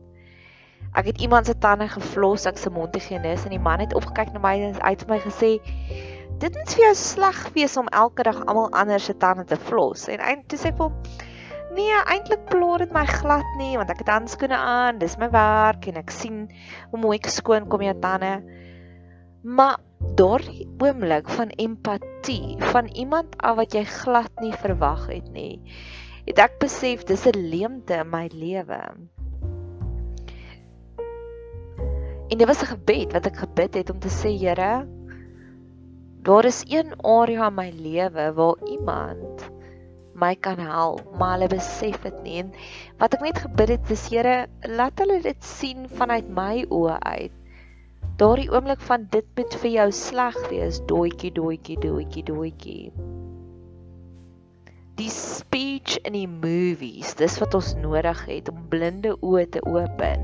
Ek 0.91 1.05
het 1.05 1.21
iemand 1.23 1.45
se 1.45 1.55
tande 1.57 1.87
geflos, 1.87 2.45
ek 2.45 2.57
se 2.57 2.69
mondhygiënis 2.69 3.45
en 3.45 3.55
die 3.55 3.65
man 3.69 3.79
het 3.79 3.95
opgekyk 3.95 4.33
na 4.33 4.39
my 4.43 4.59
en 4.59 4.81
uit 4.81 5.07
my 5.07 5.19
gesê: 5.19 5.59
"Dit 6.43 6.51
moet 6.51 6.73
vir 6.75 6.83
jou 6.83 6.95
sleg 6.95 7.39
wees 7.55 7.77
om 7.77 7.87
elke 7.87 8.23
dag 8.23 8.43
almal 8.45 8.71
anders 8.71 9.05
se 9.05 9.17
tande 9.17 9.45
te 9.45 9.55
flos." 9.55 10.07
En 10.07 10.19
eintlik 10.19 10.47
toe 10.47 10.59
sê 10.59 10.67
ek 10.67 10.77
vir 10.77 10.89
hom: 10.89 10.99
"Nee, 11.75 11.95
eintlik 12.07 12.45
pla 12.49 12.77
dit 12.77 12.91
my 12.95 13.05
glad 13.05 13.47
nie, 13.57 13.75
want 13.77 13.89
ek 13.89 14.03
het 14.03 14.11
handskoene 14.13 14.55
aan, 14.55 14.99
dis 14.99 15.17
my 15.17 15.29
werk 15.29 15.87
en 15.87 15.97
ek 15.99 16.11
sien 16.11 16.45
hoe 16.91 16.99
mooi 16.99 17.19
skoon 17.27 17.67
kom 17.67 17.81
jou 17.81 17.95
tande." 17.99 18.43
Maar 19.43 19.77
daardie 20.15 20.67
oomblik 20.79 21.29
van 21.29 21.49
empatie 21.49 22.55
van 22.71 22.87
iemand 22.87 23.35
af 23.37 23.55
wat 23.59 23.73
jy 23.73 23.83
glad 23.83 24.31
nie 24.41 24.53
verwag 24.53 25.07
het 25.07 25.27
nie. 25.33 25.59
Het 26.25 26.39
ek 26.39 26.59
besef 26.59 27.03
dis 27.03 27.27
'n 27.27 27.37
leemte 27.37 27.93
in 27.93 28.09
my 28.09 28.29
lewe. 28.33 28.81
En 32.29 32.37
dit 32.37 32.47
was 32.47 32.61
'n 32.61 32.73
gebed 32.73 33.13
wat 33.13 33.25
ek 33.25 33.37
gebid 33.37 33.73
het 33.73 33.89
om 33.89 33.99
te 33.99 34.09
sê 34.09 34.31
Here, 34.39 34.87
daar 36.21 36.45
is 36.45 36.63
een 36.67 36.93
area 37.03 37.47
in 37.47 37.55
my 37.55 37.69
lewe 37.69 38.33
waar 38.33 38.57
iemand 38.65 39.53
my 40.15 40.33
kan 40.35 40.59
help, 40.63 41.05
maar 41.19 41.35
hulle 41.35 41.51
besef 41.51 42.01
dit 42.03 42.21
nie. 42.23 42.41
En 42.43 42.53
wat 43.01 43.17
ek 43.17 43.25
net 43.27 43.41
gebid 43.45 43.75
het, 43.77 43.95
is 43.95 44.07
Here, 44.11 44.45
laat 44.71 44.99
hulle 45.03 45.21
dit 45.23 45.49
sien 45.55 45.89
vanuit 45.91 46.29
my 46.31 46.63
oë 46.69 46.99
uit 47.01 47.41
daardie 48.15 48.47
oomblik 48.51 48.79
van 48.87 49.07
dit 49.11 49.25
moet 49.35 49.55
vir 49.59 49.71
jou 49.73 49.85
sleg 49.91 50.37
wees, 50.47 50.79
doetjie 50.87 51.33
doetjie 51.35 51.75
doetjie 51.83 52.23
doetjie. 52.23 52.83
Die 54.95 55.11
speech 55.11 55.97
in 56.07 56.15
die 56.15 56.29
movies, 56.31 57.11
dis 57.19 57.35
wat 57.41 57.57
ons 57.57 57.73
nodig 57.81 58.21
het 58.29 58.51
om 58.51 58.61
blinde 58.71 59.17
oë 59.19 59.43
te 59.51 59.63
open. 59.67 60.23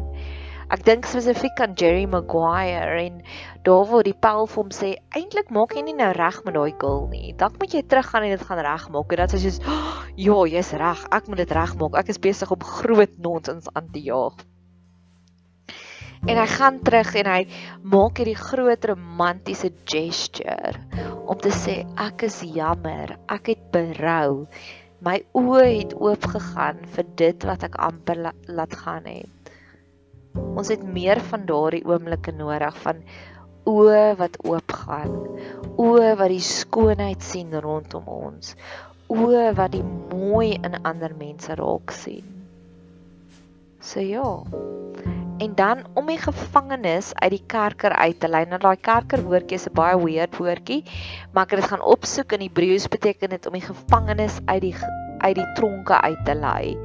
Ek 0.72 0.86
dink 0.88 1.04
spesifiek 1.04 1.58
aan 1.60 1.74
Jerry 1.76 2.06
Maguire 2.08 3.02
en 3.02 3.18
daar 3.66 3.82
waar 3.90 4.06
die 4.08 4.16
pel 4.16 4.46
vir 4.48 4.60
hom 4.62 4.70
sê, 4.72 4.92
eintlik 5.20 5.50
maak 5.52 5.74
jy 5.76 5.82
nie 5.84 5.96
nou 5.98 6.08
reg 6.16 6.38
met 6.46 6.56
daai 6.56 6.78
girl 6.80 7.10
nie. 7.12 7.34
Dalk 7.42 7.58
moet 7.60 7.76
jy 7.76 7.82
teruggaan 7.84 8.24
en 8.24 8.32
dit 8.38 8.46
gaan 8.48 8.62
regmaak. 8.64 9.12
En 9.12 9.20
dan 9.20 9.34
sê 9.34 9.42
hy 9.42 9.50
soos, 9.50 9.60
oh, 9.68 10.06
"Ja, 10.16 10.38
jy's 10.54 10.72
reg. 10.80 11.02
Ek 11.12 11.28
moet 11.28 11.42
dit 11.44 11.52
regmaak. 11.52 11.98
Ek 12.00 12.10
is 12.10 12.24
besig 12.24 12.52
om 12.56 12.64
groot 12.64 13.18
nonsens 13.20 13.68
aan 13.76 13.92
te 13.92 14.00
jaag." 14.00 14.40
En 16.22 16.38
hy 16.38 16.48
gaan 16.48 16.80
terug 16.86 17.16
en 17.16 17.26
hy 17.26 17.48
maak 17.84 18.18
hierdie 18.18 18.38
groot 18.38 18.86
romantiese 18.86 19.72
gesture 19.86 20.78
om 21.26 21.38
te 21.38 21.50
sê 21.50 21.82
ek 21.98 22.24
is 22.24 22.42
jammer, 22.46 23.18
ek 23.28 23.48
het 23.48 23.72
berou. 23.74 24.48
My 25.02 25.18
oë 25.34 25.66
het 25.80 25.94
oop 25.98 26.24
gegaan 26.36 26.86
vir 26.96 27.06
dit 27.16 27.44
wat 27.44 27.64
ek 27.64 27.76
amper 27.76 28.16
la 28.16 28.34
laat 28.48 28.76
gaan 28.86 29.06
het. 29.10 29.41
Ons 30.34 30.72
het 30.74 30.84
meer 30.84 31.22
van 31.32 31.46
daardie 31.46 31.84
oomblikke 31.88 32.34
nodig 32.36 32.78
van 32.84 33.04
oë 33.70 34.16
wat 34.20 34.38
oop 34.48 34.78
gaan. 34.84 35.18
Oë 35.78 36.16
wat 36.20 36.34
die 36.34 36.44
skoonheid 36.46 37.24
sien 37.24 37.54
rondom 37.64 38.08
ons. 38.08 38.56
Oë 39.12 39.52
wat 39.58 39.76
die 39.76 39.86
mooi 39.86 40.54
in 40.56 40.82
ander 40.84 41.16
mense 41.18 41.56
raak 41.60 41.92
sien. 41.96 42.28
So 43.82 44.00
ja 44.00 44.28
en 45.42 45.56
dan 45.56 45.80
om 45.94 46.06
die 46.06 46.20
gevangenes 46.22 47.14
uit 47.18 47.32
die 47.34 47.44
kerker 47.50 47.96
uit 47.98 48.20
te 48.22 48.30
lei. 48.30 48.44
Nou 48.46 48.60
daai 48.62 48.78
kerker 48.78 49.24
woordjie 49.26 49.58
is 49.58 49.68
'n 49.70 49.74
baie 49.74 49.98
weird 49.98 50.38
woordjie, 50.38 50.84
maar 51.34 51.44
ek 51.44 51.52
het 51.52 51.62
dit 51.62 51.70
gaan 51.70 51.82
opsoek 51.82 52.32
in 52.38 52.46
Hebreëus 52.46 52.88
beteken 52.88 53.30
dit 53.30 53.46
om 53.46 53.54
die 53.54 53.66
gevangenes 53.66 54.40
uit 54.46 54.62
die 54.62 54.76
uit 55.18 55.36
die 55.36 55.52
tronke 55.56 56.02
uit 56.02 56.26
te 56.26 56.36
lei 56.36 56.78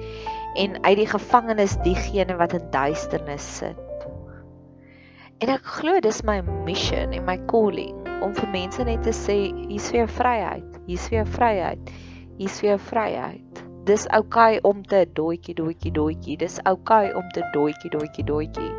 en 0.57 0.79
uit 0.83 0.97
die 1.03 1.09
gevangenes 1.11 1.77
diegene 1.85 2.39
wat 2.41 2.57
in 2.57 2.71
duisternis 2.73 3.47
sit. 3.61 4.09
En 5.45 5.53
ek 5.53 5.69
glo 5.79 6.01
dis 6.01 6.23
my 6.25 6.41
mission 6.65 7.13
en 7.13 7.27
my 7.29 7.37
calling 7.51 7.97
om 8.25 8.33
vir 8.35 8.51
mense 8.55 8.85
net 8.89 9.05
te 9.05 9.13
sê 9.13 9.39
hier's 9.53 9.93
vir 9.93 10.05
jou 10.05 10.11
vryheid, 10.17 10.81
hier's 10.89 11.09
vir 11.13 11.21
jou 11.21 11.29
vryheid, 11.37 11.95
hier's 12.41 12.61
vir 12.63 12.75
jou 12.75 12.83
vryheid 12.89 13.65
dis 13.87 14.07
oukei 14.11 14.57
okay 14.59 14.61
om 14.67 14.83
te 14.83 15.05
doetjie 15.15 15.55
doetjie 15.55 15.93
doetjie. 15.95 16.37
Dis 16.37 16.59
oukei 16.67 17.07
okay 17.07 17.13
om 17.15 17.29
te 17.35 17.45
doetjie 17.55 17.91
doetjie 17.91 18.25
doetjie. 18.27 18.71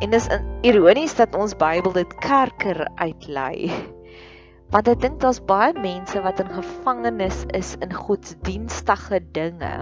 En 0.00 0.14
dis 0.14 0.28
ironies 0.66 1.16
dat 1.18 1.34
ons 1.34 1.56
Bybel 1.58 1.92
dit 1.98 2.14
kerker 2.22 2.86
uitlei. 3.02 3.70
Want 4.72 4.88
ek 4.88 5.02
dink 5.02 5.18
daar's 5.24 5.42
baie 5.42 5.74
mense 5.74 6.20
wat 6.22 6.38
in 6.40 6.52
gevangenis 6.54 7.42
is 7.58 7.74
in 7.82 7.90
godsdienstige 7.90 9.18
dinge. 9.34 9.72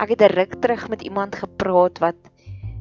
Ek 0.00 0.14
het 0.14 0.22
'n 0.22 0.34
ruk 0.34 0.54
terug 0.60 0.88
met 0.88 1.02
iemand 1.02 1.36
gepraat 1.36 1.98
wat 1.98 2.16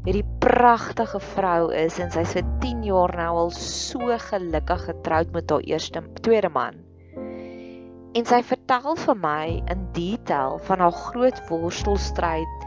hierdie 0.05 0.25
pragtige 0.39 1.19
vrou 1.19 1.73
is 1.73 1.99
en 1.99 2.09
sy's 2.11 2.33
vir 2.33 2.45
10 2.63 2.83
jaar 2.83 3.13
nou 3.19 3.33
al 3.43 3.51
so 3.57 4.17
gelukkig 4.29 4.85
getroud 4.85 5.31
met 5.31 5.49
haar 5.49 5.61
eerste 5.61 6.01
tweede 6.21 6.49
man. 6.49 6.79
En 8.17 8.25
sy 8.25 8.41
vertel 8.43 8.95
vir 8.95 9.15
my 9.15 9.45
in 9.71 9.85
detail 9.95 10.57
van 10.67 10.79
haar 10.79 10.91
groot 10.91 11.37
worstelstryd. 11.49 12.65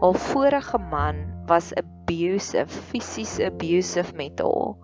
Haar 0.00 0.18
vorige 0.28 0.78
man 0.78 1.24
was 1.46 1.72
abusive, 1.74 2.68
fisies 2.92 3.40
abusive 3.40 4.14
met 4.14 4.38
haar. 4.38 4.76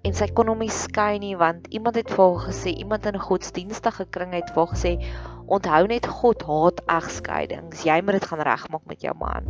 En 0.00 0.14
sy 0.16 0.30
kon 0.32 0.48
hom 0.48 0.62
nie 0.64 0.72
skei 0.72 1.18
nie 1.20 1.34
want 1.36 1.66
iemand 1.76 1.98
het 2.00 2.08
vir 2.08 2.22
haar 2.22 2.44
gesê, 2.48 2.72
iemand 2.72 3.06
in 3.06 3.16
'n 3.18 3.26
godsdienstige 3.26 4.06
kring 4.16 4.32
het 4.32 4.50
vir 4.56 4.66
gesê, 4.72 4.92
onthou 5.46 5.86
net 5.86 6.06
God 6.06 6.42
haat 6.48 6.80
egskeidings. 6.86 7.84
Jy 7.84 8.00
moet 8.00 8.16
dit 8.16 8.28
gaan 8.30 8.40
regmaak 8.40 8.86
met 8.86 9.02
jou 9.02 9.14
man. 9.14 9.44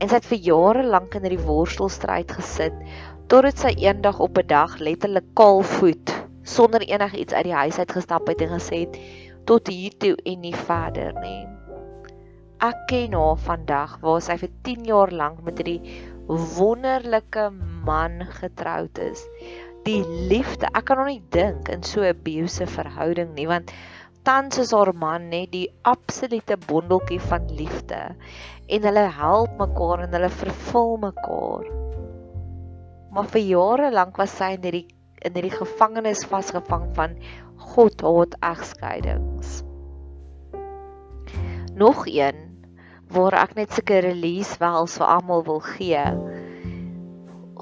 En 0.00 0.08
sy 0.08 0.14
het 0.14 0.26
vir 0.26 0.38
jare 0.38 0.82
lank 0.82 1.14
in 1.14 1.22
hierdie 1.22 1.46
worstelstryd 1.46 2.32
gesit 2.32 2.74
totdat 3.28 3.58
sy 3.58 3.72
eendag 3.78 4.18
op 4.18 4.38
'n 4.38 4.46
dag 4.46 4.78
letterlik 4.78 5.28
kaalvoet 5.34 6.14
sonder 6.42 6.80
enigiets 6.80 7.32
uit 7.32 7.44
die 7.44 7.54
huis 7.54 7.78
uit 7.78 7.92
gestap 7.92 8.26
het 8.26 8.40
en 8.40 8.58
gesê 8.58 8.80
het 8.84 8.98
tot 9.44 9.68
hier 9.68 9.94
toe 9.98 10.16
en 10.24 10.40
nie 10.40 10.54
verder 10.54 11.12
nie. 11.20 11.46
Ek 12.58 12.86
ken 12.88 13.12
haar 13.12 13.36
vandag 13.36 13.98
waar 14.00 14.20
sy 14.20 14.36
vir 14.36 14.50
10 14.62 14.84
jaar 14.84 15.12
lank 15.12 15.42
met 15.44 15.58
hierdie 15.58 15.80
wonderlike 16.26 17.50
man 17.86 18.24
getroud 18.40 18.98
is. 18.98 19.24
Die 19.84 20.00
liefde, 20.30 20.70
ek 20.72 20.88
kan 20.88 21.02
nog 21.02 21.10
nie 21.12 21.22
dink 21.34 21.68
in 21.68 21.82
so 21.82 22.00
'n 22.00 22.14
abusive 22.14 22.70
verhouding 22.72 23.34
nie 23.34 23.46
want 23.46 23.72
tans 24.24 24.58
is 24.58 24.72
haar 24.72 24.94
man 24.96 25.28
net 25.28 25.52
die 25.52 25.68
absolute 25.84 26.56
bondeltjie 26.56 27.20
van 27.20 27.44
liefde 27.52 28.16
en 28.72 28.86
hulle 28.88 29.08
help 29.18 29.58
mekaar 29.60 30.06
en 30.06 30.14
hulle 30.16 30.30
vervul 30.32 30.96
mekaar. 31.02 31.66
Maar 33.12 33.28
vir 33.34 33.44
jare 33.50 33.90
lank 33.92 34.16
was 34.16 34.32
sy 34.38 34.54
in 34.56 34.64
hierdie 34.64 34.86
in 35.24 35.36
hierdie 35.36 35.56
gevangenis 35.56 36.24
vasgevang 36.28 36.88
van 36.96 37.14
God 37.74 38.02
haat 38.04 38.34
egskeidings. 38.44 39.62
Nog 41.74 42.04
een 42.08 42.40
waar 43.14 43.36
ek 43.44 43.54
net 43.56 43.72
sulke 43.72 44.00
release 44.04 44.58
wels 44.60 44.96
vir 45.00 45.08
almal 45.16 45.44
wil 45.46 45.60
gee. 45.64 46.04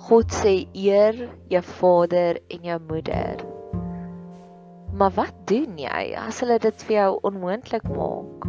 God 0.02 0.32
sê 0.35 0.52
eer 0.75 1.14
jou 1.47 1.61
vader 1.62 2.40
en 2.50 2.64
jou 2.66 2.78
moeder. 2.88 3.42
Maar 4.99 5.12
wat 5.14 5.37
doen 5.47 5.76
jy 5.78 6.00
as 6.18 6.40
hulle 6.42 6.56
dit 6.64 6.82
vir 6.88 6.97
jou 6.97 7.11
onmoontlik 7.28 7.87
maak? 7.87 8.49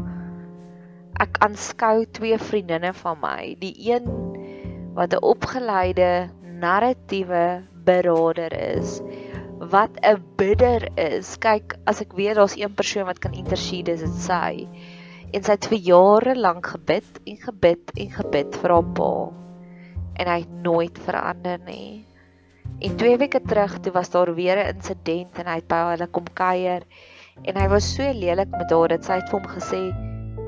Ek 1.22 1.38
aanskou 1.46 2.08
twee 2.18 2.40
vriendinne 2.42 2.90
van 2.98 3.20
my, 3.22 3.54
die 3.62 3.76
een 3.86 4.10
wat 4.98 5.14
'n 5.14 5.22
opgeleide 5.22 6.10
narratiewe 6.64 7.46
beraader 7.86 8.58
is, 8.58 8.98
wat 9.60 10.02
'n 10.02 10.26
bidder 10.42 10.90
is. 10.98 11.38
Kyk, 11.38 11.78
as 11.86 12.02
ek 12.02 12.18
weet 12.18 12.36
daar's 12.36 12.58
een 12.58 12.74
persoon 12.74 13.06
wat 13.06 13.20
kan 13.20 13.38
intercede, 13.38 13.92
is 13.92 14.02
dit 14.02 14.20
sy. 14.26 14.68
En 15.32 15.44
sy 15.44 15.52
het 15.52 15.70
vir 15.70 15.78
jare 15.78 16.36
lank 16.36 16.66
gebid 16.66 17.22
en 17.26 17.38
gebid 17.38 17.94
en 17.94 18.10
gebid 18.10 18.56
vir 18.56 18.70
haar 18.72 18.92
pa. 18.98 19.43
En 20.16 20.28
hy 20.28 20.40
het 20.44 20.52
nooit 20.64 21.00
verander 21.06 21.60
nie. 21.66 22.06
En 22.84 22.96
2 22.96 23.18
weke 23.18 23.42
terug, 23.42 23.80
toe 23.80 23.92
was 23.92 24.10
daar 24.10 24.34
weer 24.36 24.58
'n 24.58 24.76
insident 24.76 25.40
en 25.40 25.48
hy 25.48 25.56
het 25.56 25.68
by 25.68 25.82
hulle 25.92 26.08
kom 26.08 26.26
kuier 26.34 26.84
en 27.42 27.58
hy 27.58 27.68
was 27.68 27.96
so 27.96 28.04
lelik 28.14 28.52
met 28.52 28.72
haar 28.72 28.88
dat 28.88 29.06
sy 29.06 29.14
het 29.20 29.30
vir 29.30 29.40
hom 29.40 29.50
gesê: 29.50 29.82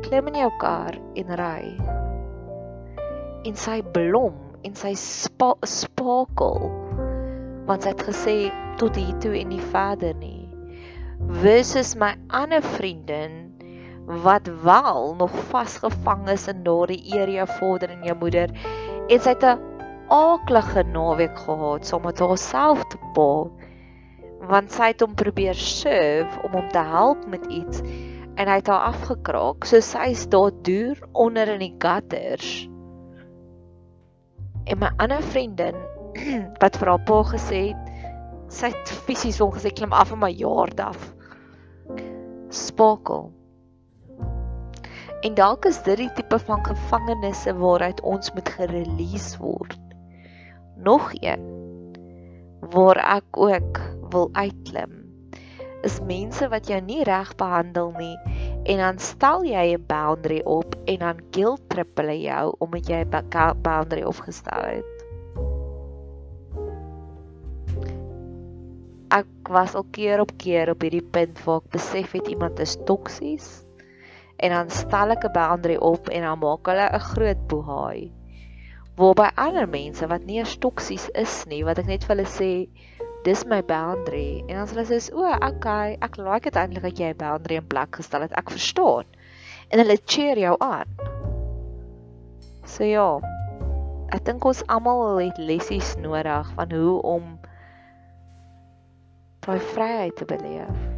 "Klim 0.02 0.28
in 0.28 0.36
jou 0.42 0.52
kar 0.60 0.98
en 1.16 1.36
ry." 1.40 1.64
En 3.46 3.56
sy 3.56 3.82
blom 3.82 4.36
en 4.64 4.76
sy 4.76 4.94
spa 4.94 5.54
spakel 5.62 6.72
want 7.66 7.84
sy 7.84 7.90
het 7.90 8.04
gesê 8.10 8.38
tot 8.78 8.96
hier 8.96 9.18
toe 9.24 9.34
en 9.40 9.50
nie 9.50 9.66
verder 9.74 10.14
nie. 10.16 10.50
Versus 11.42 11.96
my 11.96 12.16
ander 12.30 12.62
vriendin 12.62 13.46
wat 14.06 14.50
wel 14.64 15.16
nog 15.18 15.34
vasgevang 15.50 16.30
is 16.30 16.48
in 16.48 16.64
daardie 16.64 17.02
area 17.18 17.46
vorder 17.46 17.90
en 17.90 18.04
jou 18.06 18.18
moeder 18.20 18.52
en 19.10 19.20
sy 19.20 19.30
het 19.36 19.44
'n 19.44 19.60
aaklige 20.10 20.84
naweek 20.84 21.38
gehad 21.46 21.86
saam 21.86 22.02
met 22.06 22.20
haarself 22.20 22.84
te 22.90 22.98
pa 23.14 23.30
want 24.50 24.72
sy 24.72 24.92
het 24.92 25.02
hom 25.02 25.16
probeer 25.18 25.58
serve 25.58 26.42
om 26.46 26.52
hom 26.58 26.70
te 26.70 26.84
help 26.94 27.26
met 27.28 27.46
iets 27.50 27.82
en 28.36 28.50
hy 28.50 28.58
het 28.60 28.68
haar 28.68 28.92
afgekraak. 28.92 29.66
So 29.66 29.80
sy 29.80 30.12
is 30.12 30.26
daar 30.28 30.52
deur 30.68 31.00
onder 31.14 31.48
in 31.54 31.64
die 31.64 31.76
gutters. 31.80 32.68
En 34.66 34.82
my 34.82 34.92
ander 34.98 35.24
vriendin 35.24 35.78
wat 36.62 36.78
vir 36.80 36.92
haar 36.92 37.04
pa 37.08 37.22
gesê 37.32 37.62
het 37.72 37.94
sy 38.56 38.70
het 38.74 38.92
fisies 39.08 39.40
hom 39.42 39.54
gesê 39.56 39.72
klim 39.74 39.94
af 39.94 40.12
van 40.14 40.22
my 40.22 40.32
jaard 40.36 40.80
af. 40.80 41.00
Spakel 42.50 43.32
en 45.26 45.34
dalk 45.34 45.66
is 45.66 45.80
dit 45.86 45.98
die 45.98 46.12
tipe 46.18 46.38
van 46.48 46.62
gevangenisse 46.66 47.54
waaruit 47.58 48.02
ons 48.06 48.34
moet 48.36 48.50
gerelease 48.58 49.38
word 49.42 49.74
nog 50.86 51.10
een 51.18 51.48
waar 52.76 53.02
ek 53.18 53.40
ook 53.48 53.82
wil 54.14 54.30
uitklim 54.38 55.02
is 55.86 55.98
mense 56.06 56.50
wat 56.50 56.70
jou 56.70 56.78
nie 56.82 57.02
reg 57.10 57.34
behandel 57.42 57.90
nie 57.98 58.14
en 58.66 58.82
dan 58.82 59.02
stel 59.02 59.46
jy 59.46 59.66
'n 59.74 59.86
boundary 59.88 60.42
op 60.46 60.78
en 60.86 61.00
dan 61.00 61.26
guilt 61.32 61.70
trip 61.70 61.98
hulle 61.98 62.18
jou 62.22 62.56
omdat 62.60 62.90
jy 62.90 63.02
'n 63.06 63.62
boundary 63.62 64.04
opgestel 64.04 64.62
het. 64.62 65.06
Ek 69.10 69.50
was 69.50 69.76
al 69.76 69.86
keer 69.92 70.20
op 70.20 70.32
keer 70.38 70.70
op 70.70 70.82
hierdie 70.82 71.06
punt 71.12 71.44
waar 71.46 71.62
ek 71.62 71.70
besef 71.70 72.12
het 72.12 72.28
iemand 72.28 72.60
is 72.60 72.78
toksies 72.86 73.65
en 74.38 74.52
dan 74.52 74.70
stel 74.70 75.12
ek 75.12 75.26
'n 75.26 75.34
boundary 75.34 75.76
op 75.76 76.10
en 76.10 76.22
dan 76.22 76.40
maak 76.40 76.66
hulle 76.68 76.90
'n 76.92 77.08
groot 77.12 77.48
bohaai 77.48 78.12
waarby 78.96 79.28
ander 79.36 79.68
mense 79.68 80.08
wat 80.08 80.24
nie 80.24 80.40
eens 80.40 80.56
toksies 80.64 81.10
is 81.20 81.44
nie, 81.52 81.64
wat 81.68 81.82
ek 81.82 81.90
net 81.90 82.06
vir 82.08 82.16
hulle 82.16 82.28
sê, 82.32 82.52
dis 83.26 83.44
my 83.50 83.60
boundary 83.68 84.44
en 84.48 84.62
as 84.62 84.72
hulle 84.72 84.86
sê, 84.88 85.00
"O, 85.12 85.26
okay, 85.26 85.98
ek 86.02 86.18
like 86.18 86.48
dit 86.48 86.56
eintlik 86.56 86.84
dat 86.84 87.00
jy 87.00 87.10
'n 87.12 87.18
boundary 87.18 87.56
in 87.56 87.68
plek 87.68 87.96
gestel 87.96 88.22
het. 88.22 88.32
Ek 88.38 88.52
verstaan." 88.52 89.06
En 89.72 89.80
hulle 89.80 89.98
cheer 90.06 90.38
jou 90.38 90.56
aan. 90.60 90.88
So 92.66 92.84
ja, 92.84 93.20
ek 94.12 94.26
dink 94.26 94.46
ons 94.46 94.64
almal 94.68 95.18
het 95.18 95.38
lessies 95.38 95.96
nodig 95.98 96.52
van 96.56 96.72
hoe 96.72 97.02
om 97.02 97.40
daai 99.40 99.60
vryheid 99.60 100.16
te 100.16 100.26
beleef. 100.26 100.95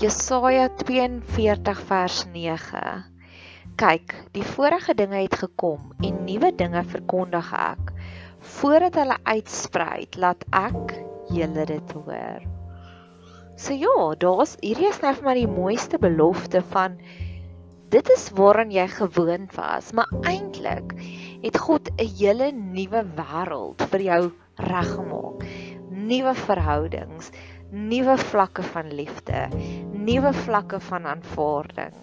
Jesaja 0.00 0.70
42 0.80 1.80
vers 1.84 2.22
9 2.32 2.80
kyk, 3.76 4.14
die 4.32 4.44
vorige 4.48 4.94
dinge 4.96 5.18
het 5.20 5.34
gekom 5.42 5.90
en 6.00 6.22
nuwe 6.24 6.48
dinge 6.56 6.80
verkondig 6.88 7.50
ek. 7.52 7.90
Voordat 8.54 8.96
hulle 8.96 9.18
uitsprei, 9.28 10.06
laat 10.16 10.46
ek 10.56 10.94
julle 11.36 11.66
dit 11.68 11.92
hoor. 11.98 12.48
So 13.60 13.76
ja, 13.76 13.92
daar's 14.24 14.56
hierdie 14.64 14.88
is 14.88 15.02
nou 15.04 15.12
vir 15.18 15.28
my 15.28 15.36
die 15.36 15.52
mooiste 15.52 16.00
belofte 16.00 16.64
van 16.72 16.96
dit 17.92 18.12
is 18.16 18.30
waaraan 18.40 18.72
jy 18.72 18.88
gewoond 18.94 19.52
was, 19.60 19.92
maar 19.92 20.08
eintlik 20.24 20.96
het 21.44 21.60
God 21.60 21.92
'n 21.92 22.08
hele 22.16 22.52
nuwe 22.56 23.04
wêreld 23.20 23.84
vir 23.92 24.08
jou 24.08 24.22
reggemaak. 24.64 25.44
Nuwe 25.90 26.34
verhoudings, 26.34 27.32
nuwe 27.70 28.16
vlakke 28.18 28.62
van 28.62 28.88
liefde, 28.90 29.46
nuwe 30.00 30.32
vlakke 30.32 30.80
van 30.80 31.06
aanvaarding. 31.06 31.96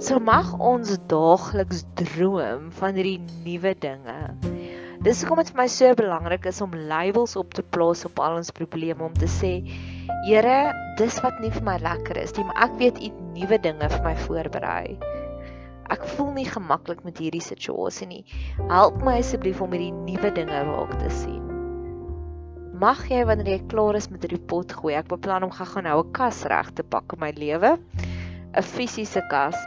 So 0.00 0.20
mag 0.22 0.52
ons 0.58 0.92
daagliks 1.10 1.82
droom 1.98 2.68
van 2.78 2.98
hierdie 2.98 3.20
nuwe 3.44 3.72
dinge. 3.82 4.18
Dis 5.04 5.22
hoekom 5.22 5.40
dit 5.40 5.50
vir 5.52 5.60
my 5.62 5.66
so 5.72 5.94
belangrik 5.96 6.46
is 6.50 6.60
om 6.60 6.76
labels 6.90 7.36
op 7.40 7.54
te 7.56 7.64
plaas 7.64 8.04
op 8.08 8.20
al 8.20 8.36
ons 8.42 8.52
probleme 8.56 9.06
om 9.06 9.16
te 9.16 9.28
sê, 9.30 9.54
Here, 10.26 10.74
dis 11.00 11.16
wat 11.24 11.38
nie 11.40 11.48
vir 11.54 11.64
my 11.64 11.78
lekker 11.80 12.18
is 12.20 12.34
nie, 12.36 12.44
maar 12.44 12.66
ek 12.66 12.74
weet 12.82 13.00
U 13.00 13.08
nuwe 13.38 13.58
dinge 13.64 13.88
vir 13.94 14.02
my 14.04 14.12
voorberei. 14.26 14.98
Ek 15.90 16.04
voel 16.14 16.34
nie 16.36 16.46
gemaklik 16.46 17.00
met 17.06 17.18
hierdie 17.18 17.42
situasie 17.42 18.10
nie. 18.10 18.24
Help 18.68 19.00
my 19.06 19.16
asseblief 19.22 19.64
om 19.64 19.72
hierdie 19.72 19.94
nuwe 19.96 20.34
dinge 20.36 20.66
raak 20.68 20.92
te 21.00 21.08
sien. 21.22 21.49
Mag 22.80 23.02
jy 23.12 23.26
wanneer 23.28 23.58
jy 23.58 23.58
klaar 23.68 23.96
is 23.98 24.06
met 24.08 24.22
hierdie 24.24 24.40
pot 24.48 24.70
gooi, 24.72 24.94
ek 24.96 25.10
beplan 25.10 25.44
om 25.44 25.50
gou-gou 25.52 25.82
nou 25.84 25.98
'n 26.00 26.12
kas 26.16 26.38
reg 26.48 26.70
te 26.72 26.82
pak 26.82 27.12
in 27.12 27.20
my 27.20 27.28
lewe. 27.36 27.76
'n 28.56 28.62
fisiese 28.64 29.20
kas 29.28 29.58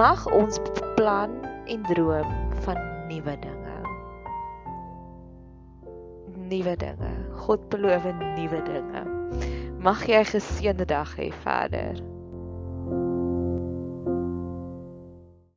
mag 0.00 0.24
ons 0.32 0.56
plan 0.96 1.34
en 1.68 1.82
droom 1.90 2.30
van 2.64 2.78
nuwe 3.10 3.34
dinge. 3.44 3.76
Nuwe 6.48 6.76
dinge. 6.76 7.12
God 7.44 7.68
beloof 7.68 8.08
nuwe 8.08 8.60
dinge. 8.70 9.02
Mag 9.78 10.08
jy 10.08 10.24
'n 10.24 10.32
geseënde 10.32 10.86
dag 10.86 11.12
hê 11.20 11.28
verder. 11.44 12.00